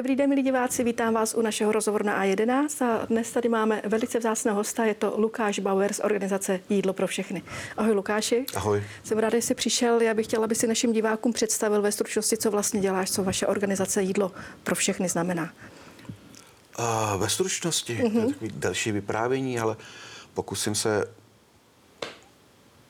[0.00, 3.82] Dobrý den, milí diváci, vítám vás u našeho rozhovoru na A11 a dnes tady máme
[3.84, 7.42] velice vzácného hosta, je to Lukáš Bauer z organizace Jídlo pro všechny.
[7.76, 8.46] Ahoj Lukáši.
[8.54, 8.84] Ahoj.
[9.04, 10.00] Jsem ráda, že jsi přišel.
[10.00, 13.46] Já bych chtěla, aby si našim divákům představil ve stručnosti, co vlastně děláš, co vaše
[13.46, 14.32] organizace Jídlo
[14.64, 15.52] pro všechny znamená.
[16.76, 18.12] A ve stručnosti, mm-hmm.
[18.12, 19.76] to je takový další vyprávění, ale
[20.34, 21.14] pokusím se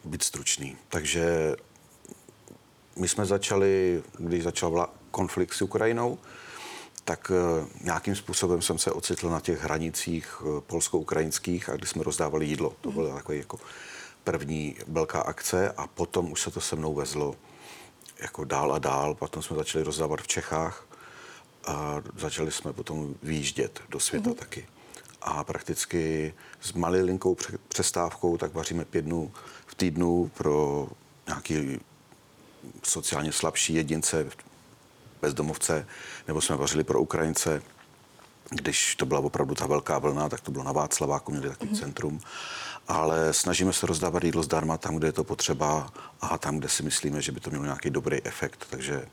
[0.04, 0.76] být stručný.
[0.88, 1.56] Takže
[2.96, 6.18] my jsme začali, když začal vla- konflikt s Ukrajinou,
[7.04, 12.02] tak uh, nějakým způsobem jsem se ocitl na těch hranicích uh, polsko-ukrajinských a kdy jsme
[12.02, 12.72] rozdávali jídlo.
[12.80, 13.58] To byla takový jako
[14.24, 17.34] první velká akce a potom už se to se mnou vezlo
[18.18, 19.14] jako dál a dál.
[19.14, 20.86] Potom jsme začali rozdávat v Čechách
[21.66, 24.34] a začali jsme potom výjíždět do světa mm-hmm.
[24.34, 24.66] taky.
[25.22, 27.36] A prakticky s malilinkou
[27.68, 29.32] přestávkou tak vaříme pět dnů
[29.66, 30.88] v týdnu pro
[31.26, 31.80] nějaký
[32.82, 34.30] sociálně slabší jedince,
[35.22, 35.86] bezdomovce,
[36.28, 37.62] nebo jsme vařili pro Ukrajince.
[38.50, 41.80] Když to byla opravdu ta velká vlna, tak to bylo na Václaváku, měli takový mm-hmm.
[41.80, 42.20] centrum.
[42.88, 46.82] Ale snažíme se rozdávat jídlo zdarma tam, kde je to potřeba a tam, kde si
[46.82, 48.66] myslíme, že by to mělo nějaký dobrý efekt.
[48.70, 49.06] Takže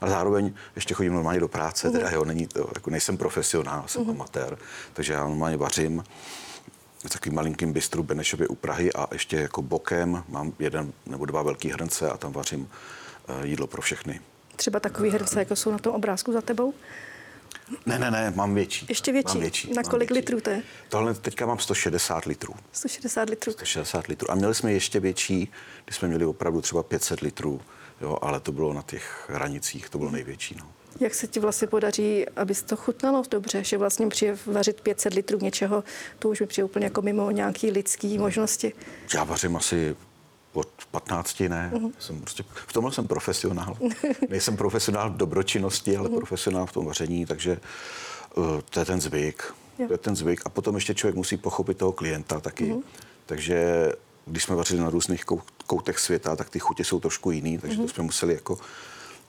[0.00, 4.04] ale zároveň ještě chodím normálně do práce, teda jo, není to, jako nejsem profesionál, jsem
[4.04, 4.10] uh-huh.
[4.10, 4.58] amatér,
[4.92, 6.04] takže já normálně vařím
[7.06, 11.42] v takovým malinkým bistru Benešově u Prahy a ještě jako bokem mám jeden nebo dva
[11.42, 14.20] velký hrnce a tam vařím uh, jídlo pro všechny.
[14.56, 16.74] Třeba takový hrnce, jako jsou na tom obrázku za tebou?
[17.86, 18.86] Ne, ne, ne, mám větší.
[18.88, 19.34] Ještě větší?
[19.34, 20.20] Mám větší na kolik větší.
[20.20, 20.62] litrů to je?
[20.88, 22.54] Tohle teďka mám 160 litrů.
[22.72, 23.52] 160 litrů.
[23.52, 24.30] 160 litrů.
[24.30, 25.52] A měli jsme ještě větší,
[25.84, 27.60] když jsme měli opravdu třeba 500 litrů
[28.00, 30.56] jo, ale to bylo na těch hranicích, to bylo největší.
[30.58, 30.66] No.
[31.00, 35.38] Jak se ti vlastně podaří, aby to chutnalo dobře, že vlastně přijde vařit 500 litrů
[35.42, 35.84] něčeho,
[36.18, 38.72] to už mi přijde úplně jako mimo nějaký lidský možnosti.
[39.14, 39.96] Já vařím asi
[40.54, 41.72] od 15, ne.
[41.74, 41.92] Uh-huh.
[41.98, 43.76] Jsem prostě, v tomhle jsem profesionál.
[44.28, 46.16] Nejsem profesionál v dobročinnosti, ale uh-huh.
[46.16, 47.60] profesionál v tom vaření, takže
[48.34, 49.54] uh, to je ten zvyk.
[49.78, 49.86] Jo.
[49.86, 50.40] To je ten zvyk.
[50.44, 52.64] A potom ještě člověk musí pochopit toho klienta taky.
[52.64, 52.82] Uh-huh.
[53.26, 53.92] Takže
[54.26, 55.24] když jsme vařili na různých
[55.66, 57.80] koutech světa, tak ty chutě jsou trošku jiný, takže mm-hmm.
[57.80, 57.94] to mhm.
[57.94, 58.58] jsme museli jako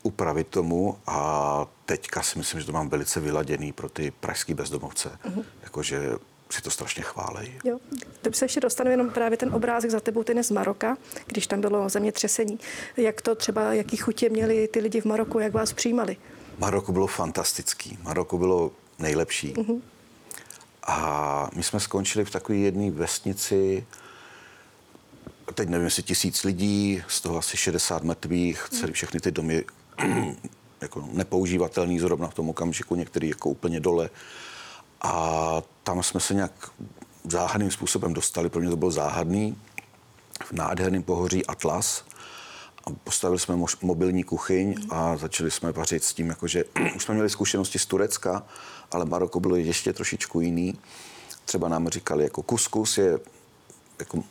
[0.03, 5.09] upravit tomu a teďka si myslím, že to mám velice vyladěný pro ty pražský bezdomovce.
[5.09, 5.43] Mm-hmm.
[5.63, 6.11] Jakože
[6.49, 7.59] si to strašně chválej.
[7.63, 7.79] Jo,
[8.21, 11.47] to se ještě dostanu jenom právě ten obrázek za tebou, ten je z Maroka, když
[11.47, 12.59] tam bylo zemětřesení.
[12.97, 16.17] Jak to třeba, jaký chutě měli ty lidi v Maroku, jak vás přijímali?
[16.57, 17.97] Maroko bylo fantastický.
[18.03, 19.53] Maroko bylo nejlepší.
[19.53, 19.81] Mm-hmm.
[20.87, 23.85] A my jsme skončili v takové jedné vesnici,
[25.53, 29.65] teď nevím, jestli tisíc lidí, z toho asi 60 mrtvých, celý všechny ty domy
[30.81, 34.09] jako nepoužívatelný zrovna v tom okamžiku, některý jako úplně dole.
[35.01, 36.51] A tam jsme se nějak
[37.23, 39.57] záhadným způsobem dostali, pro mě to bylo záhadný,
[40.43, 42.03] v nádherném pohoří Atlas.
[42.85, 46.63] A postavili jsme mobilní kuchyň a začali jsme vařit s tím, jakože
[46.95, 48.43] už jsme měli zkušenosti z Turecka,
[48.91, 50.79] ale Maroko bylo ještě trošičku jiný.
[51.45, 53.19] Třeba nám říkali, jako kuskus je
[53.99, 54.23] jako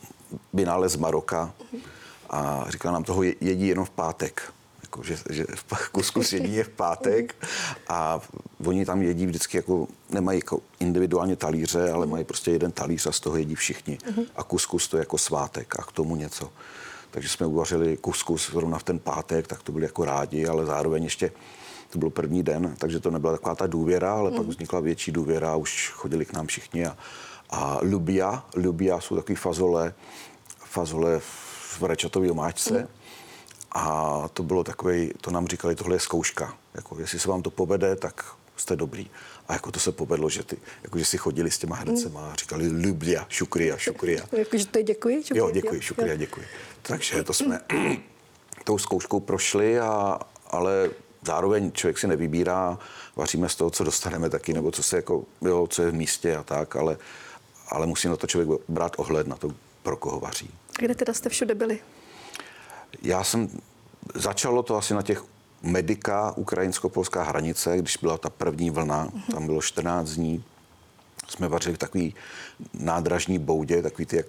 [0.52, 1.54] vynález Maroka
[2.30, 4.52] a říkal nám toho jedí jenom v pátek.
[4.94, 5.46] Jako, že, že
[5.92, 7.34] kuskus jedí je v pátek
[7.88, 8.20] a
[8.66, 13.12] oni tam jedí vždycky jako, nemají jako individuálně talíře, ale mají prostě jeden talíř a
[13.12, 13.98] z toho jedí všichni.
[14.36, 16.50] A kuskus to je jako svátek a k tomu něco.
[17.10, 21.04] Takže jsme uvařili kuskus zrovna v ten pátek, tak to byli jako rádi, ale zároveň
[21.04, 21.32] ještě
[21.90, 24.36] to byl první den, takže to nebyla taková ta důvěra, ale mm.
[24.36, 26.96] pak vznikla větší důvěra a už chodili k nám všichni a
[27.50, 29.94] a lubia, lubia jsou takové fazole,
[30.58, 31.20] fazole
[31.78, 32.78] v rečatové omáčce.
[32.78, 32.88] Mm.
[33.74, 36.56] A to bylo takové, to nám říkali, tohle je zkouška.
[36.74, 38.24] Jako, jestli se vám to povede, tak
[38.56, 39.10] jste dobrý.
[39.48, 42.32] A jako to se povedlo, že, ty, jako, že si chodili s těma hrncema mm.
[42.32, 44.24] a říkali lubia, šukria, šukria.
[44.32, 45.22] Jakože to je děkuji?
[45.22, 46.46] Šukria, jo, děkuji, šukria, děkuji.
[46.82, 47.60] Takže to jsme
[48.64, 50.90] tou zkouškou prošli, a, ale
[51.26, 52.78] zároveň člověk si nevybírá,
[53.16, 56.36] vaříme z toho, co dostaneme taky, nebo co se jako, jo, co je v místě
[56.36, 56.98] a tak, ale
[57.68, 59.50] ale musí na to člověk brát ohled na to,
[59.82, 60.50] pro koho vaří.
[60.78, 61.80] Kde teda jste všude byli?
[63.02, 63.48] Já jsem,
[64.14, 65.24] začalo to asi na těch
[65.62, 69.34] Medika, ukrajinsko-polská hranice, když byla ta první vlna, uh-huh.
[69.34, 70.44] tam bylo 14 dní,
[71.28, 72.14] jsme vařili v takový
[72.74, 74.26] nádražní boudě, takový ty, jak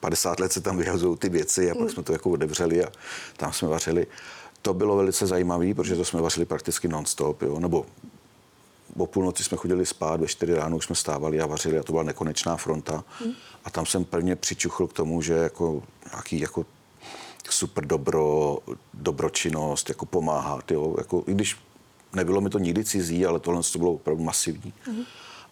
[0.00, 2.88] 50 let se tam vyhazují ty věci a pak jsme to jako otevřeli a
[3.36, 4.06] tam jsme vařili.
[4.62, 7.60] To bylo velice zajímavé, protože to jsme vařili prakticky non-stop, jo?
[7.60, 7.86] nebo
[8.96, 11.92] o půlnoci jsme chodili spát, ve čtyři ráno už jsme stávali a vařili a to
[11.92, 13.04] byla nekonečná fronta.
[13.20, 13.32] Hmm.
[13.64, 16.66] A tam jsem prvně přičuchl k tomu, že jako nějaký jako
[17.52, 18.58] super dobro,
[18.94, 20.70] dobročinnost, jako pomáhat.
[20.70, 20.94] Jo?
[20.98, 21.56] Jako, I když
[22.12, 24.72] nebylo mi to nikdy cizí, ale tohle to bylo opravdu masivní.
[24.84, 25.02] Hmm.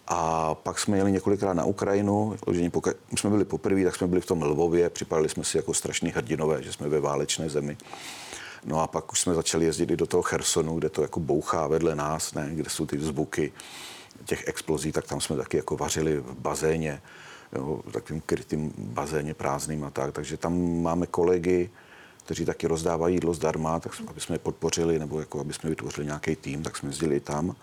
[0.06, 4.26] A pak jsme jeli několikrát na Ukrajinu, poka- jsme byli poprvé, tak jsme byli v
[4.26, 7.76] tom Lvově, připadali jsme si jako strašní hrdinové, že jsme ve válečné zemi.
[8.64, 11.66] No a pak už jsme začali jezdit i do toho Chersonu, kde to jako bouchá
[11.66, 12.48] vedle nás, ne?
[12.52, 13.52] kde jsou ty zvuky
[14.24, 17.02] těch explozí, tak tam jsme taky jako vařili v bazéně,
[17.52, 20.12] jo, takovým krytým bazéně prázdným a tak.
[20.12, 21.70] Takže tam máme kolegy,
[22.28, 26.06] kteří taky rozdávají jídlo zdarma, tak aby jsme je podpořili, nebo jako aby jsme vytvořili
[26.06, 27.56] nějaký tým, tak jsme jezdili tam.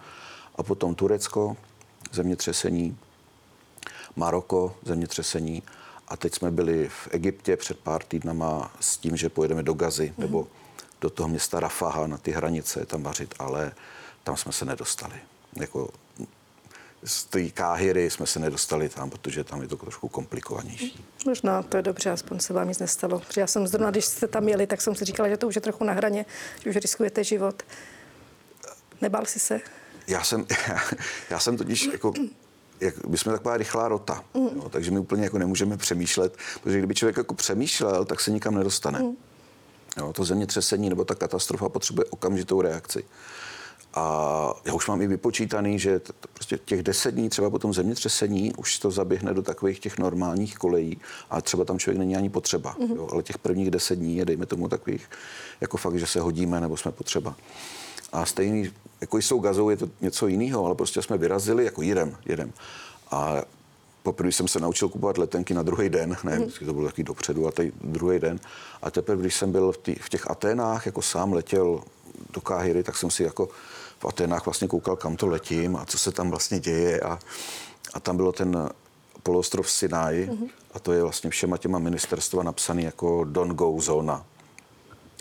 [0.56, 1.58] A potom Turecko,
[2.12, 2.98] zemětřesení,
[4.16, 5.64] Maroko, zemětřesení.
[6.08, 10.14] A teď jsme byli v Egyptě před pár týdnama s tím, že pojedeme do Gazy
[10.18, 10.24] mm.
[10.24, 10.48] nebo
[11.02, 13.72] do toho města Rafaha na ty hranice tam vařit, ale
[14.24, 15.16] tam jsme se nedostali.
[15.56, 15.90] Jako
[17.06, 21.06] z té Káhyry jsme se nedostali tam, protože tam je to trošku komplikovanější.
[21.26, 23.20] Možná to je dobře, aspoň se vám nic nestalo.
[23.20, 25.56] Protože já jsem zrovna, když jste tam jeli, tak jsem si říkala, že to už
[25.56, 26.26] je trochu na hraně,
[26.64, 27.64] že už riskujete život.
[29.02, 29.62] Nebál jsi se?
[30.08, 30.46] Já jsem,
[31.30, 32.14] já jsem totiž jako
[32.80, 34.48] jak, my jsme taková rychlá rota, mm.
[34.56, 38.56] jo, takže my úplně jako nemůžeme přemýšlet, protože kdyby člověk jako přemýšlel, tak se nikam
[38.56, 39.00] nedostane.
[39.00, 39.16] Mm.
[39.98, 43.06] Jo, to zemětřesení nebo ta katastrofa potřebuje okamžitou reakci.
[43.96, 47.74] A já už mám i vypočítaný, že t- prostě těch deset dní třeba po tom
[47.74, 50.98] zemětřesení už to zaběhne do takových těch normálních kolejí
[51.30, 52.76] a třeba tam člověk není ani potřeba.
[52.76, 52.96] Mm-hmm.
[52.96, 55.10] Jo, ale těch prvních deset dní je, dejme tomu, takových
[55.62, 57.36] jako fakt, že se hodíme nebo jsme potřeba.
[58.12, 58.72] A stejný,
[59.02, 62.54] jako jsou gazou, je to něco jiného, ale prostě jsme vyrazili, jako jedem, jedem.
[63.12, 63.42] A
[64.04, 66.66] poprvé jsem se naučil kupovat letenky na druhý den, ne, mm.
[66.66, 68.40] to bylo taky dopředu, a tady druhý den.
[68.82, 71.82] A teprve, když jsem byl v, tý, v těch Aténách, jako sám letěl
[72.34, 73.50] do Káhyry, tak jsem si jako
[74.06, 77.00] v Aténách vlastně koukal, kam to letím a co se tam vlastně děje.
[77.00, 77.20] A,
[77.94, 78.70] a tam bylo ten
[79.24, 80.50] poloostrov Sinai mm-hmm.
[80.74, 84.26] a to je vlastně všema těma ministerstva napsaný jako don't go zóna.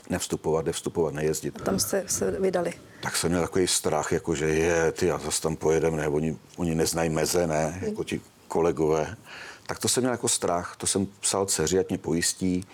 [0.09, 1.61] Nevstupovat, nevstupovat, nejezdit.
[1.61, 2.73] A tam jste se vydali.
[3.01, 6.37] Tak jsem měl takový strach, jako že je, ty a zase tam pojedeme, ne, oni,
[6.57, 7.87] oni neznají meze, ne, mm.
[7.87, 9.15] jako ti kolegové.
[9.67, 12.65] Tak to jsem měl jako strach, to jsem psal dceři, ať mě pojistí.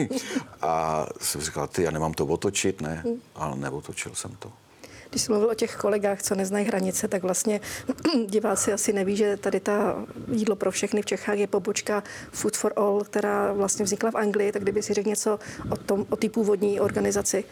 [0.62, 4.52] a jsem říkal, ty, já nemám to otočit, ne, ale neotočil jsem to.
[5.10, 7.60] Když jsem mluvil o těch kolegách, co neznají hranice, tak vlastně
[8.26, 12.02] diváci asi neví, že tady ta jídlo pro všechny v Čechách je pobočka
[12.32, 14.52] Food for All, která vlastně vznikla v Anglii.
[14.52, 15.38] Tak kdyby si řekl něco
[15.70, 17.44] o tom, o té původní organizaci.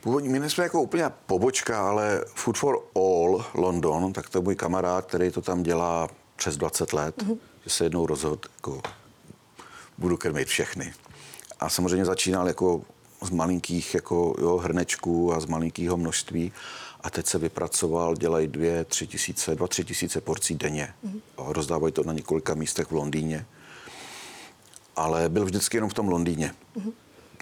[0.00, 4.54] Původní, my jsme jako úplně pobočka, ale Food for All London, tak to je můj
[4.54, 7.38] kamarád, který to tam dělá přes 20 let, mm-hmm.
[7.64, 8.82] že se jednou rozhodl, jako
[9.98, 10.92] budu krmit všechny.
[11.60, 12.82] A samozřejmě začínal jako
[13.22, 16.52] z malinkých jako, jo, hrnečků a z malinkého množství
[17.00, 20.94] a teď se vypracoval, dělají dvě, tři tisíce, dva, tři tisíce porcí denně.
[21.04, 21.20] Mm-hmm.
[21.36, 23.46] Rozdávají to na několika místech v Londýně.
[24.96, 26.54] Ale byl vždycky jenom v tom Londýně.
[26.76, 26.92] Mm-hmm.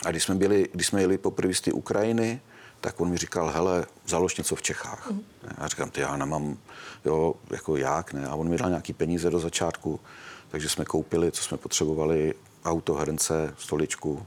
[0.05, 2.41] A když jsme, byli, když jsme jeli poprvé z té Ukrajiny,
[2.81, 5.11] tak on mi říkal, hele, založ něco v Čechách.
[5.11, 5.25] Mm.
[5.49, 6.57] A já říkám, ty já nemám,
[7.05, 8.27] jo, jako jak, ne.
[8.27, 10.01] A on mi dal nějaký peníze do začátku,
[10.49, 14.27] takže jsme koupili, co jsme potřebovali, auto, hrnce, stoličku,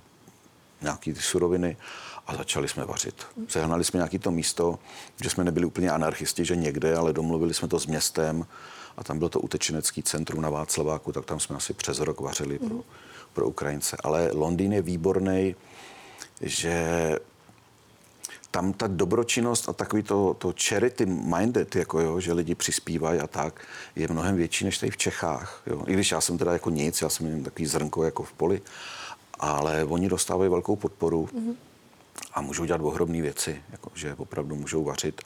[0.81, 1.77] nějaký ty suroviny
[2.29, 3.25] a začali jsme vařit.
[3.47, 4.79] Sehnali jsme nějaký to místo,
[5.23, 8.45] že jsme nebyli úplně anarchisti, že někde, ale domluvili jsme to s městem
[8.97, 12.59] a tam bylo to utečenecký centrum na Václaváku, tak tam jsme asi přes rok vařili
[12.59, 12.75] pro,
[13.33, 13.97] pro Ukrajince.
[14.03, 15.55] Ale Londýn je výborný,
[16.41, 17.15] že
[18.51, 23.27] tam ta dobročinnost a takový to, to charity minded, jako jo, že lidi přispívají a
[23.27, 23.61] tak,
[23.95, 25.61] je mnohem větší než tady v Čechách.
[25.67, 25.83] Jo.
[25.87, 28.61] I když já jsem teda jako nic, já jsem jen takový zrnko jako v poli,
[29.39, 31.55] ale oni dostávají velkou podporu mm-hmm.
[32.33, 35.21] A můžou dělat ohromné věci, jako, že opravdu můžou vařit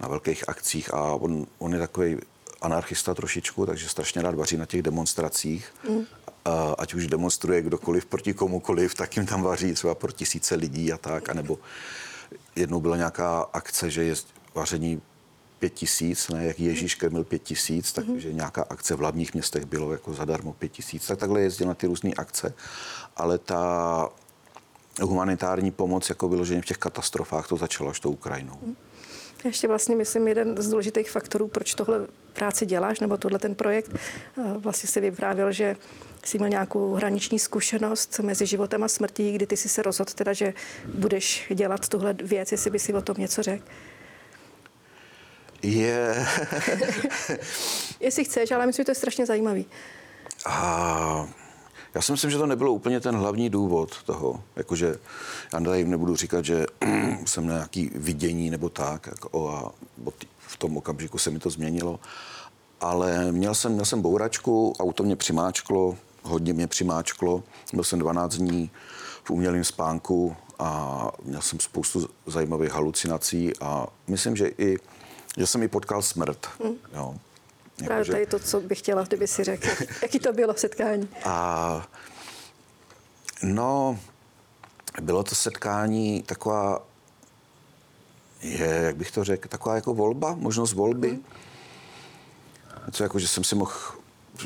[0.00, 2.16] na velkých akcích a on, on je takový
[2.62, 5.72] anarchista trošičku, takže strašně rád vaří na těch demonstracích.
[5.88, 6.04] Mm.
[6.44, 10.92] A, ať už demonstruje kdokoliv proti komukoliv, tak jim tam vaří třeba pro tisíce lidí
[10.92, 11.58] a tak, anebo
[12.56, 14.14] jednou byla nějaká akce, že je
[14.54, 15.02] vaření
[15.58, 18.34] pět tisíc, ne, jak Ježíš krmil pět tisíc, takže mm-hmm.
[18.34, 21.86] nějaká akce v hlavních městech bylo jako zadarmo pět tisíc, tak takhle jezdil na ty
[21.86, 22.54] různé akce,
[23.16, 24.08] ale ta
[25.00, 28.58] humanitární pomoc jako vyloženě v těch katastrofách to začalo až tou Ukrajinou.
[29.44, 33.90] Ještě vlastně myslím jeden z důležitých faktorů, proč tohle práci děláš, nebo tohle ten projekt.
[34.58, 35.76] Vlastně se vyprávěl, že
[36.24, 40.32] jsi měl nějakou hraniční zkušenost mezi životem a smrtí, kdy ty jsi se rozhodl teda,
[40.32, 40.54] že
[40.94, 43.64] budeš dělat tuhle věc, jestli by si o tom něco řekl.
[45.62, 46.26] Je.
[48.00, 49.66] jestli chceš, ale myslím, že to je strašně zajímavý.
[50.46, 51.28] A
[51.94, 54.42] já si myslím, že to nebylo úplně ten hlavní důvod toho.
[54.56, 54.98] Jakože
[55.52, 56.66] já tady nebudu říkat, že
[57.26, 59.72] jsem na nějaký vidění nebo tak, jako, a
[60.38, 62.00] v tom okamžiku se mi to změnilo.
[62.80, 67.42] Ale měl jsem, měl jsem bouračku, auto mě přimáčklo, hodně mě přimáčklo.
[67.72, 68.70] Byl jsem 12 dní
[69.24, 74.76] v umělém spánku a měl jsem spoustu zajímavých halucinací a myslím, že i
[75.36, 76.46] že jsem i potkal smrt.
[76.64, 76.74] Mm.
[76.92, 77.14] Jo.
[77.78, 79.68] Jako, Právě tady to, co bych chtěla, kdyby si řekl.
[80.02, 81.08] Jaký to bylo setkání?
[81.24, 81.88] A
[83.42, 83.98] no,
[85.02, 86.86] bylo to setkání taková,
[88.42, 91.10] je, jak bych to řekl, taková jako volba, možnost volby.
[91.10, 91.24] Mm.
[92.92, 93.72] Co jako, že jsem si mohl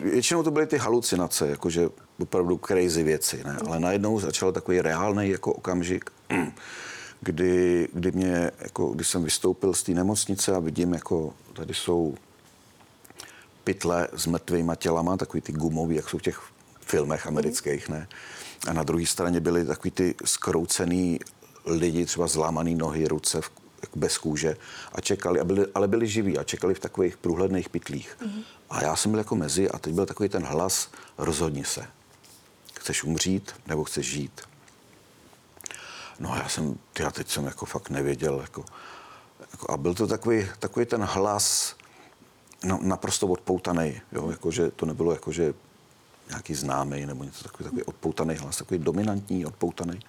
[0.03, 3.59] většinou to byly ty halucinace, jakože opravdu crazy věci, ne?
[3.67, 6.11] ale najednou začal takový reálný jako okamžik,
[7.21, 12.15] kdy, kdy, mě, jako, kdy jsem vystoupil z té nemocnice a vidím, jako tady jsou
[13.69, 16.41] pytle s mrtvýma tělama, takový ty gumový, jak jsou v těch
[16.81, 18.09] filmech amerických, ne?
[18.69, 21.21] A na druhé straně byly takový ty skroucený
[21.65, 23.51] lidi, třeba zlámaný nohy, ruce v,
[23.97, 24.57] bez kůže
[24.93, 28.17] a čekali, a byli, ale byli živí a čekali v takových průhledných pytlích.
[28.21, 28.43] Mm-hmm.
[28.71, 31.87] A já jsem byl jako mezi a teď byl takový ten hlas, rozhodni se.
[32.81, 34.41] Chceš umřít nebo chceš žít?
[36.21, 38.65] No a já jsem, já teď jsem jako fakt nevěděl, jako,
[39.53, 41.78] jako a byl to takový, takový ten hlas
[42.65, 45.55] no, naprosto odpoutaný, jo, jako, že to nebylo jako, že
[46.29, 50.01] nějaký známý nebo něco takový, takový odpoutaný hlas, takový dominantní, odpoutaný.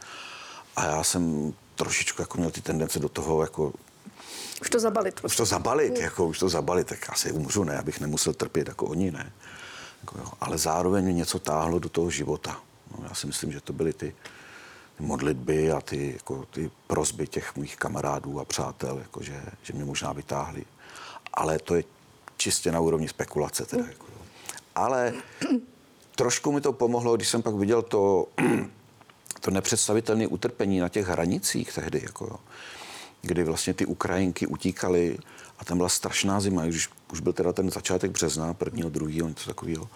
[0.75, 3.74] A já jsem trošičku jako měl ty tendence do toho jako
[4.62, 5.20] už to zabalit.
[5.22, 5.34] Prostě.
[5.34, 6.03] Už to zabalit, mm.
[6.03, 9.32] jako už to zabalit, tak asi umřu, ne, abych nemusel trpět jako oni, ne.
[10.01, 10.25] Jako, jo.
[10.41, 12.60] Ale zároveň mě něco táhlo do toho života.
[12.91, 14.15] No, já si myslím, že to byly ty,
[14.98, 19.74] ty modlitby a ty, jako, ty prozby těch mých kamarádů a přátel, jako, že, že
[19.74, 20.65] mě možná vytáhli.
[21.34, 21.84] Ale to je
[22.39, 23.65] čistě na úrovni spekulace.
[23.65, 23.89] Teda, mm.
[23.89, 24.22] jako, jo.
[24.75, 25.13] Ale
[26.15, 28.27] trošku mi to pomohlo, když jsem pak viděl to,
[29.41, 32.01] to nepředstavitelné utrpení na těch hranicích tehdy.
[32.03, 32.39] Jako, jo
[33.22, 35.17] kdy vlastně ty Ukrajinky utíkaly
[35.60, 39.46] a tam byla strašná zima, když už byl teda ten začátek března, prvního, druhého, něco
[39.50, 39.89] takového.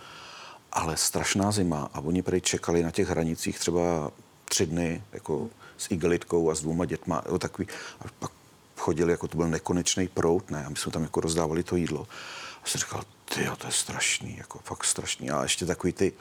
[0.71, 4.12] Ale strašná zima a oni prý čekali na těch hranicích třeba
[4.45, 7.67] tři dny, jako s igelitkou a s dvouma dětma, jako takový.
[8.00, 8.31] A pak
[8.83, 12.07] chodili, jako to byl nekonečný prout, ne, a my jsme tam jako rozdávali to jídlo.
[12.63, 15.31] A jsem říkal, ty to je strašný, jako fakt strašný.
[15.31, 16.13] A ještě takový ty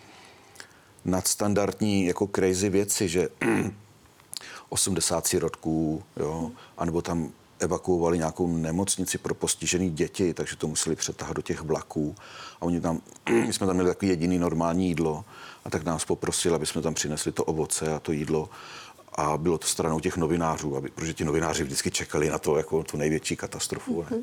[1.04, 3.28] nadstandardní, jako crazy věci, že
[4.68, 11.36] 80 sirotků, jo, anebo tam evakuovali nějakou nemocnici pro postižené děti, takže to museli přetahat
[11.36, 12.14] do těch vlaků.
[12.60, 13.00] A oni tam,
[13.46, 15.24] my jsme tam měli takový jediný normální jídlo
[15.64, 18.48] a tak nás poprosili, aby jsme tam přinesli to ovoce a to jídlo.
[19.14, 22.82] A bylo to stranou těch novinářů, aby, protože ti novináři vždycky čekali na to jako
[22.82, 24.04] tu největší katastrofu.
[24.10, 24.22] Ne?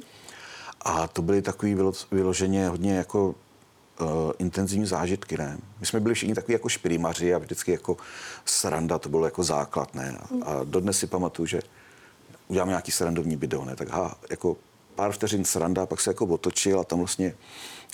[0.82, 1.78] A to byly takový
[2.12, 5.58] vyloženě hodně jako uh, intenzivní zážitky, ne?
[5.80, 7.98] My jsme byli všichni takový jako šprýmaři a vždycky jako
[8.46, 10.18] sranda, to bylo jako základ, ne?
[10.42, 11.62] A dodnes si pamatuju, že
[12.48, 13.76] uděláme nějaký srandovní video, ne?
[13.76, 14.58] Tak ha, jako
[14.96, 17.36] pár vteřin sranda, pak se jako otočil a tam vlastně,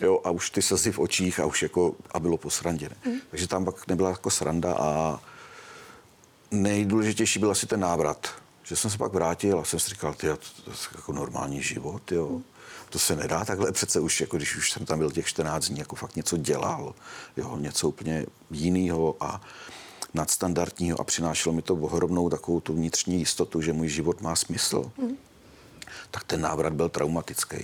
[0.01, 3.11] jo, a už ty slzy v očích a už jako, a bylo po srandě, ne?
[3.11, 3.19] Mm.
[3.29, 5.19] Takže tam pak nebyla jako sranda a
[6.61, 8.27] nejdůležitější byl asi ten návrat,
[8.63, 11.63] že jsem se pak vrátil a jsem si říkal, ty, to, to je jako normální
[11.63, 12.41] život, jo.
[12.89, 15.79] To se nedá takhle přece už, jako když už jsem tam byl těch 14 dní,
[15.79, 16.95] jako fakt něco dělal,
[17.37, 19.41] jo, něco úplně jiného a
[20.13, 24.91] nadstandardního a přinášelo mi to ohromnou takovou tu vnitřní jistotu, že můj život má smysl.
[24.97, 25.17] Mm.
[26.11, 27.57] Tak ten návrat byl traumatický.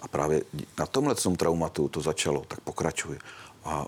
[0.00, 0.42] A právě
[0.78, 3.18] na tomhle traumatu to začalo, tak pokračuje.
[3.64, 3.86] A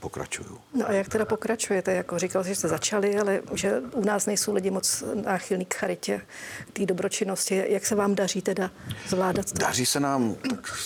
[0.00, 0.58] pokračuju.
[0.74, 1.92] No a jak teda pokračujete?
[1.92, 5.74] Jako říkal jsi, že jste začali, ale že u nás nejsou lidi moc náchylní k
[5.74, 6.20] charitě,
[6.68, 7.64] k té dobročinnosti.
[7.68, 8.70] Jak se vám daří teda
[9.08, 9.58] zvládat to?
[9.58, 10.78] Daří se nám tak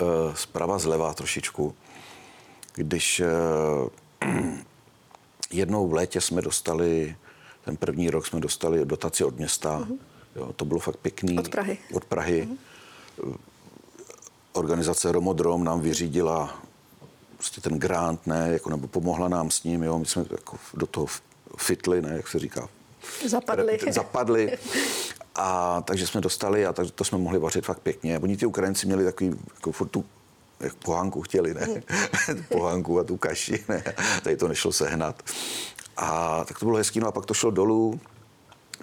[0.00, 0.04] eh,
[0.34, 1.74] zprava zleva trošičku.
[2.74, 4.28] Když eh,
[5.50, 7.16] jednou v létě jsme dostali,
[7.64, 9.98] ten první rok jsme dostali dotaci od města, uh-huh.
[10.36, 11.38] jo, to bylo fakt pěkný.
[11.38, 11.78] Od Prahy.
[11.92, 12.48] Od Prahy.
[13.18, 13.36] Uh-huh.
[14.52, 16.62] Organizace Romodrom nám vyřídila
[17.42, 20.86] prostě ten grant, ne, jako, nebo pomohla nám s ním, jo, my jsme jako do
[20.86, 21.06] toho
[21.58, 22.68] fitli, ne, jak se říká.
[23.28, 23.78] Zapadli.
[23.90, 24.58] Zapadli.
[25.34, 28.18] A takže jsme dostali a tak to jsme mohli vařit fakt pěkně.
[28.18, 30.04] Oni ty Ukrajinci měli takový, jako furt tu
[30.60, 31.82] jak pohánku chtěli, ne?
[32.48, 33.84] pohánku a tu kaši, ne?
[34.22, 35.22] Tady to nešlo sehnat.
[35.96, 38.00] A tak to bylo hezký, no a pak to šlo dolů,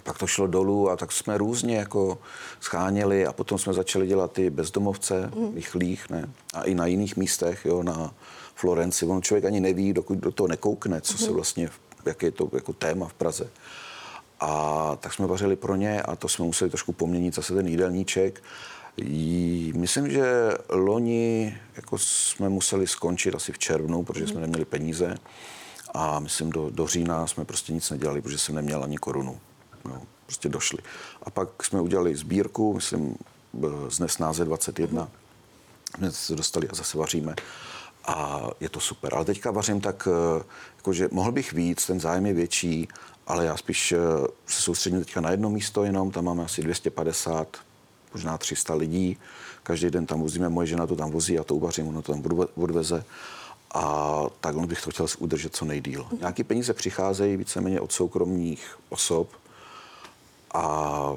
[0.04, 2.18] pak to šlo dolů a tak jsme různě jako
[2.60, 5.56] scháněli a potom jsme začali dělat ty bezdomovce, mm.
[5.56, 6.30] rychlých, ne?
[6.54, 8.14] A i na jiných místech, jo, na
[8.60, 9.06] Florenci.
[9.06, 11.34] On člověk ani neví, dokud do toho nekoukne, co se mhm.
[11.34, 11.70] vlastně,
[12.06, 13.50] jaké je to jako téma v Praze.
[14.40, 18.44] A tak jsme vařili pro ně a to jsme museli trošku poměnit zase ten jídelníček.
[18.98, 24.42] Jí, myslím, že loni jako jsme museli skončit asi v červnu, protože jsme mhm.
[24.42, 25.18] neměli peníze.
[25.94, 29.40] A myslím, do, do října jsme prostě nic nedělali, protože jsem neměl ani korunu.
[29.86, 30.80] No, prostě došli.
[31.24, 33.16] A pak jsme udělali sbírku, myslím,
[33.90, 35.10] z Nesnáze 21.
[35.98, 37.36] Hned se dostali a zase vaříme
[38.06, 39.14] a je to super.
[39.16, 40.44] Ale teďka vařím tak, eh,
[40.78, 42.88] jakože mohl bych víc, ten zájem je větší,
[43.28, 43.98] ale já spíš eh,
[44.48, 47.58] se soustředím teďka na jedno místo jenom, tam máme asi 250,
[48.14, 49.18] možná 300 lidí.
[49.64, 52.24] Každý den tam vozíme, moje žena to tam vozí, já to uvařím, ono to tam
[52.56, 53.04] odveze.
[53.74, 56.08] a takhle bych to chtěl udržet co nejdíl.
[56.20, 59.30] Nějaké peníze přicházejí víceméně od soukromých osob
[60.54, 61.14] a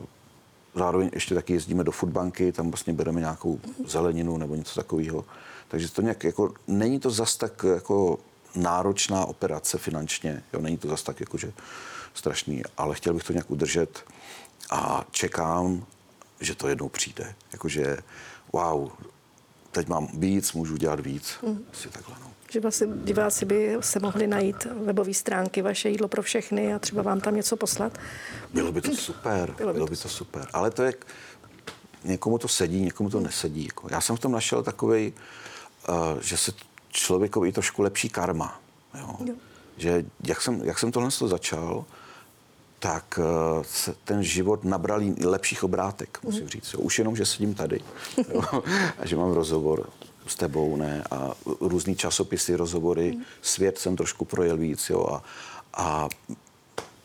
[0.74, 5.24] zároveň ještě taky jezdíme do foodbanky, tam vlastně bereme nějakou zeleninu nebo něco takového.
[5.72, 8.18] Takže to nějak jako, není to zas tak jako
[8.54, 11.52] náročná operace finančně, jo, není to zas tak jakože
[12.14, 14.04] strašný, ale chtěl bych to nějak udržet
[14.70, 15.86] a čekám,
[16.40, 17.34] že to jednou přijde.
[17.52, 17.96] Jakože
[18.52, 18.90] wow,
[19.70, 21.34] teď mám víc, můžu dělat víc.
[21.42, 21.64] Mm.
[21.72, 22.30] Asi takhle, no.
[22.50, 27.02] Že vlastně diváci by se mohli najít webové stránky Vaše jídlo pro všechny a třeba
[27.02, 27.98] vám tam něco poslat.
[28.54, 30.48] Bylo by to super, bylo by, bylo by to super.
[30.52, 30.94] Ale to je,
[32.04, 33.64] někomu to sedí, někomu to nesedí.
[33.64, 33.88] Jako.
[33.90, 35.18] Já jsem v tom našel takový, uh,
[36.20, 36.52] že se
[36.90, 38.60] člověkovi i trošku lepší karma.
[39.00, 39.16] Jo?
[39.24, 39.34] Jo.
[39.76, 41.84] Že jak jsem, jak jsem tohle začal,
[42.78, 46.72] tak uh, se ten život nabral lepších obrátek, musím říct.
[46.72, 46.80] Jo.
[46.80, 47.80] Už jenom, že sedím tady
[48.34, 48.42] jo,
[48.98, 49.90] a že mám rozhovor
[50.26, 55.22] s tebou, ne, a různý časopisy, rozhovory, svět jsem trošku projel víc, jo, a,
[55.74, 56.08] a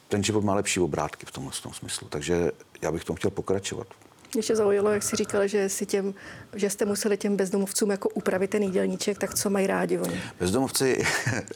[0.08, 2.08] ten život má lepší obrátky v tomhle tom smyslu.
[2.08, 3.88] Takže já bych tom chtěl pokračovat.
[4.34, 6.14] Mě zaujalo, jak jsi říkal, že, si těm,
[6.56, 10.22] že jste museli těm bezdomovcům jako upravit ten jídelníček, tak co mají rádi oni?
[10.40, 11.06] Bezdomovci,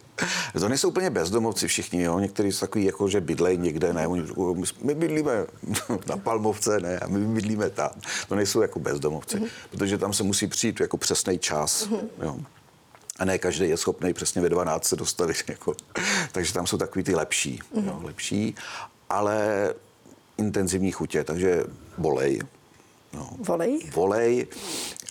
[0.59, 2.19] to nejsou úplně bezdomovci všichni, jo.
[2.19, 4.23] Někteří jsou takový, jako, že bydlejí někde, ne, oni,
[4.81, 5.45] my bydlíme
[6.07, 7.89] na Palmovce, ne, a my bydlíme tam.
[8.27, 9.49] To nejsou jako bezdomovci, mm-hmm.
[9.71, 12.07] protože tam se musí přijít jako přesný čas, mm-hmm.
[12.21, 12.37] jo.
[13.19, 15.37] A ne každý je schopný přesně ve 12 se dostavit.
[15.47, 15.73] Jako.
[16.31, 17.85] Takže tam jsou takový ty lepší, mm-hmm.
[17.85, 18.55] jo, lepší,
[19.09, 19.73] ale
[20.37, 21.63] intenzivní chutě, takže
[21.97, 22.39] bolej,
[23.13, 23.29] No.
[23.39, 23.89] Volej?
[23.93, 24.47] Volej.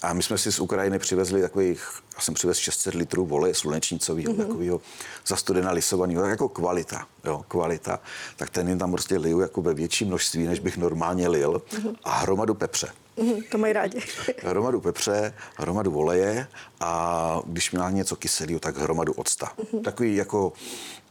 [0.03, 4.33] A my jsme si z Ukrajiny přivezli takových, já jsem přivez 600 litrů voleje slunečnicového,
[4.33, 4.47] mm-hmm.
[4.47, 4.81] takového
[5.27, 8.01] zastudena lisovaného, jako kvalita, jo, kvalita.
[8.37, 11.63] Tak ten jim tam prostě liju jako ve větší množství, než bych normálně lil.
[11.71, 11.97] Mm-hmm.
[12.05, 12.89] A hromadu pepře.
[13.21, 14.03] Mm, to mají rádi.
[14.43, 16.47] hromadu pepře, hromadu voleje
[16.81, 19.53] a když měla něco kyselého, tak hromadu octa.
[19.59, 19.83] Mm-hmm.
[19.83, 20.53] Takový jako,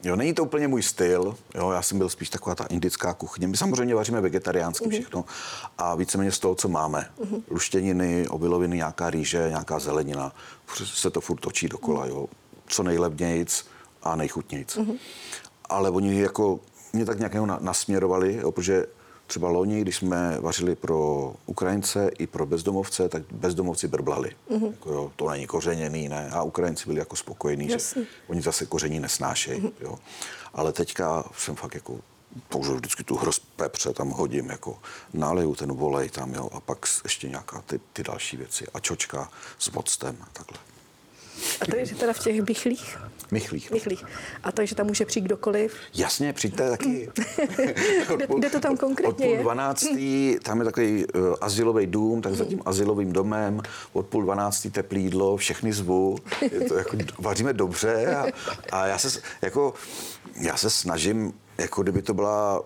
[0.04, 3.48] jo, není to úplně můj styl, jo, já jsem byl spíš taková ta indická kuchyně.
[3.48, 4.92] My samozřejmě vaříme vegetariánsky mm-hmm.
[4.92, 5.26] všechno
[5.78, 7.10] a víceméně z toho, co máme.
[7.50, 10.36] Luštěniny, obiloviny, nějaká rýže, nějaká zelenina.
[10.86, 12.28] Se to furt točí dokola, jo.
[12.68, 13.66] Co nejlevnějc
[14.04, 14.78] a nejchutnějc.
[14.78, 14.98] Mm-hmm.
[15.70, 16.60] Ale oni jako
[16.94, 18.86] mě tak nějak nasměrovali, jo, protože
[19.30, 24.36] Třeba loni, když jsme vařili pro Ukrajince i pro bezdomovce, tak bezdomovci brblali.
[24.52, 24.72] Mm-hmm.
[24.72, 26.30] Jako, jo, to není kořeněný, ne?
[26.30, 27.78] A Ukrajinci byli jako spokojení, že
[28.28, 29.62] oni zase koření nesnášejí.
[29.62, 29.72] Mm-hmm.
[29.82, 30.00] Jo.
[30.54, 32.00] Ale teďka jsem fakt jako
[32.50, 34.80] použil vždycky tu hroz pepře, tam hodím, jako
[35.14, 38.66] naleju ten volej tam, jo, a pak ještě nějaká ty, ty další věci.
[38.74, 40.58] A čočka s voctem a takhle.
[41.62, 42.98] A to je teda v těch bychlích?
[43.32, 43.72] Mychlích.
[43.72, 44.06] Mychlích.
[44.44, 45.76] A takže tam může přijít kdokoliv?
[45.94, 47.10] Jasně, přijďte taky.
[48.38, 52.46] kde, to tam konkrétně od půl dvanáctý, tam je takový uh, asilový dům, tak za
[52.46, 53.62] tím asilovým domem,
[53.94, 58.26] od půl dvanáctý teplý jídlo, všechny zvu, je to jako, vaříme dobře a,
[58.72, 59.74] a já se jako,
[60.36, 62.62] já se snažím, jako kdyby to byla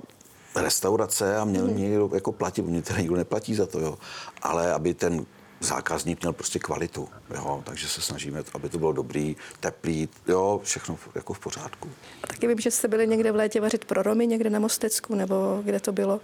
[0.55, 3.97] restaurace a měl mě někdo jako platit, mě teda nikdo neplatí za to, jo.
[4.41, 5.25] Ale aby ten
[5.63, 10.97] zákazník měl prostě kvalitu, jo, takže se snažíme, aby to bylo dobrý, teplý, jo, všechno
[11.15, 11.89] jako v pořádku.
[12.23, 15.15] A taky vím, že jste byli někde v létě vařit pro Romy, někde na Mostecku,
[15.15, 16.21] nebo kde to bylo?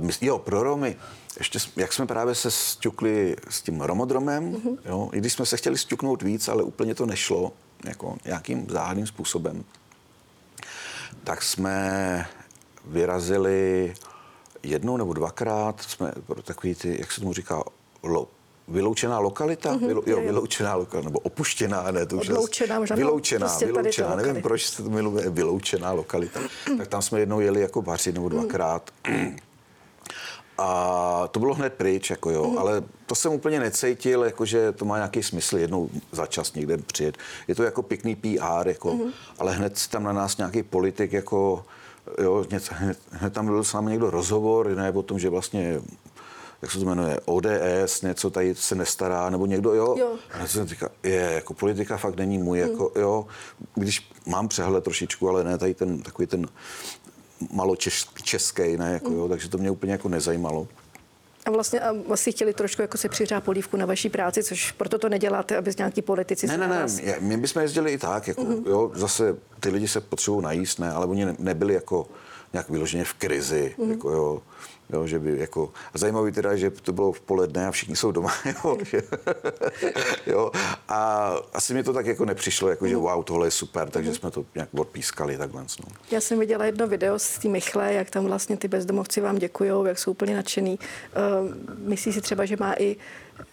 [0.00, 0.96] Uh, jo, pro Romy.
[1.38, 4.78] Ještě, jak jsme právě se stukli s tím romodromem, uh-huh.
[4.84, 7.52] jo, i když jsme se chtěli stuknout víc, ale úplně to nešlo,
[7.84, 9.64] jako nějakým záhadným způsobem,
[11.24, 12.26] tak jsme
[12.84, 13.94] vyrazili
[14.62, 17.62] jednou nebo dvakrát, jsme pro takový ty, jak se tomu říká,
[18.02, 18.28] lo,
[18.68, 23.46] vyloučená lokalita, mm-hmm, Vylo, jo, vyloučená lokalita, nebo opuštěná, ne, to už Odloučená, možná, vyloučená,
[23.46, 26.40] prostě vyloučená, nevím, proč se to jmenuje vyloučená lokalita.
[26.78, 28.90] tak tam jsme jednou jeli jako vařit nebo dvakrát.
[30.58, 32.58] A to bylo hned pryč, jako jo, mm.
[32.58, 36.78] ale to jsem úplně necítil, jako že to má nějaký smysl jednou za čas někde
[36.78, 37.18] přijet.
[37.48, 39.10] Je to jako pěkný PR, jako, mm.
[39.38, 41.64] ale hned tam na nás nějaký politik, jako,
[42.22, 45.80] jo, něco, hned, hned tam byl s námi někdo rozhovor, ne o tom, že vlastně
[46.62, 49.94] jak se to jmenuje, ODS, něco tady se nestará, nebo někdo, jo.
[49.98, 50.12] jo.
[50.32, 52.70] A já jsem říkal, je, jako politika fakt není můj, hmm.
[52.70, 53.26] jako, jo,
[53.74, 56.46] když mám přehled trošičku, ale ne tady ten, takový ten
[57.52, 57.76] malo
[58.22, 59.18] český, ne, jako, hmm.
[59.18, 60.68] jo, takže to mě úplně jako nezajímalo.
[61.46, 64.98] A vlastně a vlastně chtěli trošku jako se přiřát polívku na vaší práci, což proto
[64.98, 67.00] to neděláte, aby nějaký politici Ne, ne, ne, vás...
[67.20, 68.68] my bychom jezdili i tak, jako, mm-hmm.
[68.68, 72.06] jo, zase ty lidi se potřebují najíst, ne, ale oni nebyli jako
[72.52, 73.90] nějak vyloženě v krizi, mm-hmm.
[73.90, 74.42] jako jo,
[74.92, 78.12] Jo, že by jako, a zajímavý teda, že to bylo v poledne a všichni jsou
[78.12, 78.32] doma,
[78.64, 79.02] jo, že,
[80.26, 80.50] jo,
[80.88, 84.30] a asi mi to tak jako nepřišlo, jako že wow, tohle je super, takže jsme
[84.30, 85.62] to nějak odpískali takhle.
[85.62, 85.94] No.
[86.10, 89.70] Já jsem viděla jedno video z té Michle, jak tam vlastně ty bezdomovci vám děkují,
[89.86, 90.78] jak jsou úplně nadšený.
[90.78, 91.54] Uh,
[91.88, 92.96] myslí si třeba, že má i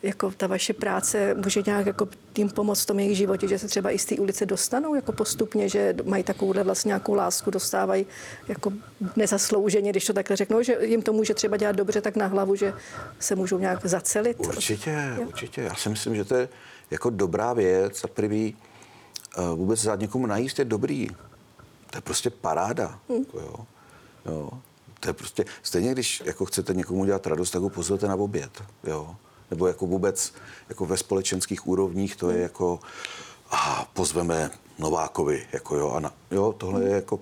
[0.03, 3.67] jako ta vaše práce může nějak jako tím pomoct v tom jejich životě, že se
[3.67, 8.05] třeba i z té ulice dostanou jako postupně, že mají takovouhle vlastně nějakou lásku, dostávají
[8.47, 8.73] jako
[9.15, 12.55] nezaslouženě, když to takhle řeknou, že jim to může třeba dělat dobře tak na hlavu,
[12.55, 12.73] že
[13.19, 14.39] se můžou nějak zacelit.
[14.39, 15.23] Určitě, jo.
[15.27, 15.61] určitě.
[15.61, 16.49] Já si myslím, že to je
[16.91, 18.01] jako dobrá věc.
[18.01, 18.55] Za prvý
[19.37, 21.07] uh, vůbec za někomu najíst je dobrý.
[21.89, 22.99] To je prostě paráda.
[23.09, 23.19] Hmm.
[23.19, 23.55] Jako jo.
[24.25, 24.49] Jo.
[24.99, 28.63] To je prostě, stejně když jako chcete někomu dělat radost, tak ho pozvete na oběd.
[28.83, 29.15] Jo
[29.51, 30.33] nebo jako vůbec
[30.69, 32.79] jako ve společenských úrovních to je jako
[33.51, 37.19] a pozveme Novákovi, jako jo, a na, jo, tohle je jako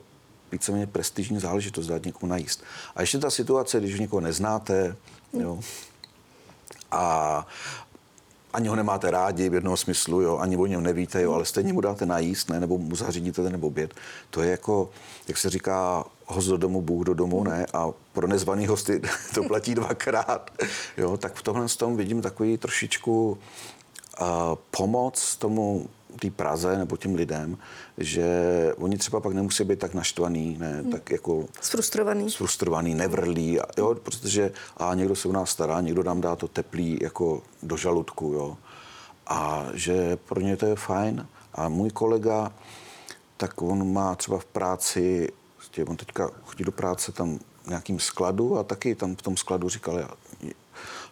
[0.52, 2.64] víceméně prestižní záležitost dát někomu najíst.
[2.96, 4.96] A ještě ta situace, když někoho neznáte,
[5.34, 5.60] jo,
[6.92, 7.48] a
[8.56, 11.74] ani ho nemáte rádi v jednom smyslu, jo, ani o něm nevíte, jo, ale stejně
[11.74, 13.94] mu dáte najíst, ne, nebo mu zařídíte ten oběd.
[14.30, 14.90] To je jako,
[15.28, 17.66] jak se říká, host do domu, Bůh do domu, ne?
[17.74, 19.02] A pro nezvaný hosty
[19.34, 20.52] to platí dvakrát.
[20.98, 23.38] Jo, tak v tomhle tom vidím takový trošičku
[24.22, 24.28] uh,
[24.72, 25.88] pomoc tomu
[26.20, 27.58] té Praze nebo těm lidem,
[27.98, 28.26] že
[28.78, 30.92] oni třeba pak nemusí být tak naštvaný, ne, hmm.
[30.92, 31.46] tak jako...
[31.62, 32.32] Sfrustrovaný.
[32.32, 37.00] Sfrustrovaný, nevrlý, jo, protože a někdo se u nás stará, někdo nám dá to teplý
[37.02, 38.58] jako do žaludku, jo.
[39.28, 41.28] A že pro ně to je fajn.
[41.54, 42.52] A můj kolega,
[43.38, 45.30] tak on má třeba v práci
[45.76, 49.38] prostě on teďka chodí do práce tam v nějakým skladu a taky tam v tom
[49.38, 50.10] skladu říkal,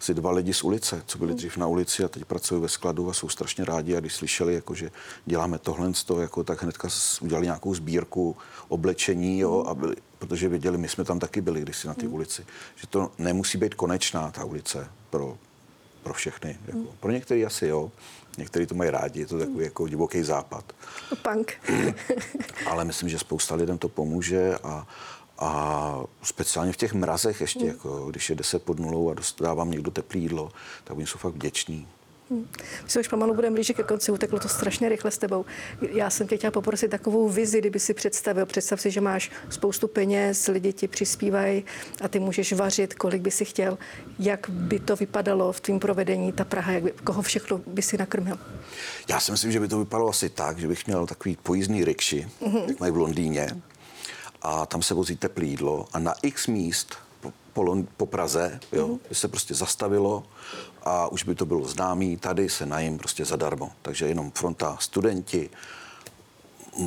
[0.04, 3.10] asi dva lidi z ulice, co byli dřív na ulici a teď pracují ve skladu
[3.10, 4.92] a jsou strašně rádi a když slyšeli, jako, že
[5.26, 6.88] děláme tohle, jako, tak hnedka
[7.22, 8.36] udělali nějakou sbírku
[8.68, 12.46] oblečení, jo, a byli, protože věděli, my jsme tam taky byli kdysi na té ulici,
[12.76, 15.38] že to nemusí být konečná ta ulice pro,
[16.04, 16.58] pro všechny.
[16.68, 16.96] Jako.
[17.00, 17.92] Pro některé asi jo,
[18.38, 20.74] Někteří to mají rádi, je to takový jako divoký západ.
[21.22, 21.54] Punk.
[22.66, 24.88] Ale myslím, že spousta lidem to pomůže a,
[25.40, 27.68] a speciálně v těch mrazech ještě, mm.
[27.68, 30.52] jako, když je 10 pod nulou a dostávám někdo teplý jídlo,
[30.84, 31.88] tak oni jsou fakt vděční.
[32.84, 35.46] My se už pomalu budeme blížit ke konci, uteklo to strašně rychle s tebou.
[35.92, 38.46] Já jsem tě chtěla poprosit takovou vizi, kdyby si představil.
[38.46, 41.66] Představ si, že máš spoustu peněz, lidi ti přispívají
[42.02, 43.78] a ty můžeš vařit, kolik by si chtěl.
[44.20, 47.98] Jak by to vypadalo v tvém provedení, ta Praha, jak by, koho všechno by si
[47.98, 48.40] nakrmil?
[49.10, 52.28] Já si myslím, že by to vypadalo asi tak, že bych měl takový pojízdný rikši,
[52.42, 52.64] mm-hmm.
[52.68, 53.48] jak mají v Londýně,
[54.44, 56.96] a tam se vozí teplé jídlo a na x míst
[57.54, 59.00] po, po Praze, jo, mm-hmm.
[59.12, 60.24] se prostě zastavilo
[60.84, 63.72] a už by to bylo známý, tady se najím prostě zadarmo.
[63.82, 65.50] Takže jenom fronta studenti,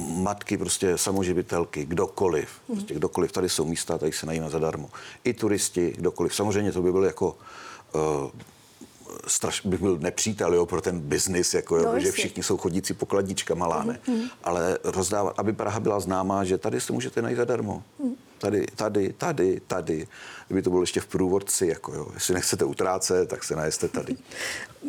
[0.08, 2.74] matky, prostě samoživitelky, kdokoliv, mm-hmm.
[2.74, 4.90] prostě kdokoliv, tady jsou místa, tady se najíme zadarmo.
[5.24, 6.34] I turisti, kdokoliv.
[6.34, 7.36] Samozřejmě to by bylo jako
[7.94, 8.30] uh,
[9.26, 13.54] straš, bych byl nepřítel jo, pro ten biznis, jako, no, že všichni jsou chodící pokladnička
[13.54, 14.00] malá, ne?
[14.08, 14.30] Mm-hmm.
[14.44, 17.82] Ale rozdávat, aby Praha byla známá, že tady se můžete najít zadarmo.
[17.98, 18.14] Mm.
[18.38, 20.06] Tady, tady, tady, tady.
[20.46, 22.06] Kdyby to bylo ještě v průvodci, jako jo.
[22.14, 24.16] Jestli nechcete utrácet, tak se najeste tady.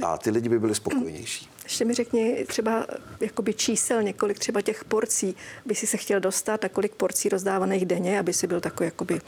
[0.05, 1.49] A ty lidi by byli spokojenější.
[1.63, 2.85] Ještě mi řekni třeba
[3.19, 7.85] jakoby čísel, několik třeba těch porcí by si se chtěl dostat a kolik porcí rozdávaných
[7.85, 9.21] denně, aby si byl takový, jakoby,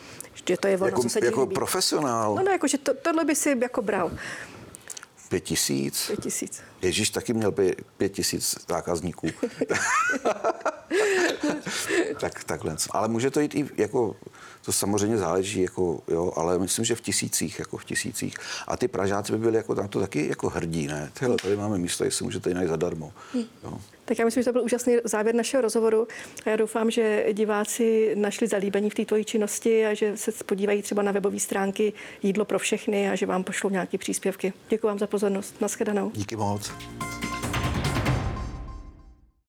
[0.47, 2.35] že to je ono, jako, co se Jako profesionál?
[2.35, 4.11] No, no, jako, že to, tohle by si jako bral.
[5.29, 6.07] Pět tisíc?
[6.07, 6.61] Pět tisíc.
[6.81, 9.27] Ježíš taky měl pě, pět tisíc zákazníků.
[12.19, 12.75] tak, takhle.
[12.91, 14.15] Ale může to jít i jako,
[14.65, 18.35] to samozřejmě záleží, jako, jo, ale myslím, že v tisících, jako v tisících.
[18.67, 21.11] A ty Pražáci by byli jako na to taky jako hrdí, ne?
[21.19, 23.13] Tyhle, tady máme místo, jestli můžete najít zadarmo.
[23.33, 23.43] Hm.
[23.63, 23.79] Jo.
[24.09, 26.07] Tak já myslím, že to byl úžasný závěr našeho rozhovoru
[26.45, 30.81] a já doufám, že diváci našli zalíbení v té tvojí činnosti a že se podívají
[30.81, 31.93] třeba na webové stránky
[32.23, 34.53] Jídlo pro všechny a že vám pošlou nějaké příspěvky.
[34.69, 35.61] Děkuji vám za pozornost.
[35.61, 36.11] Naschledanou.
[36.13, 36.71] Díky moc.